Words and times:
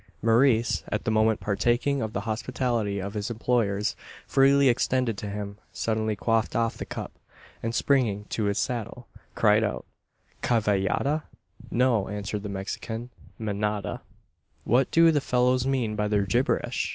Maurice 0.23 0.83
at 0.87 1.03
the 1.03 1.11
moment 1.11 1.39
partaking 1.39 2.01
of 2.01 2.11
the 2.11 2.21
hospitality 2.21 2.97
of 2.97 3.13
his 3.13 3.29
employers, 3.29 3.95
freely 4.25 4.67
extended 4.67 5.15
to 5.19 5.29
him 5.29 5.59
suddenly 5.71 6.15
quaffed 6.15 6.55
off 6.55 6.75
the 6.75 6.87
cup; 6.87 7.11
and 7.61 7.75
springing 7.75 8.25
to 8.29 8.45
his 8.45 8.57
saddle, 8.57 9.07
cried 9.35 9.63
out 9.63 9.85
"Cavallada?" 10.41 11.25
"No," 11.69 12.07
answered 12.07 12.41
the 12.41 12.49
Mexican; 12.49 13.11
"manada." 13.37 14.01
"What 14.63 14.89
do 14.89 15.11
the 15.11 15.21
fellows 15.21 15.67
mean 15.67 15.95
by 15.95 16.07
their 16.07 16.23
gibberish?" 16.23 16.89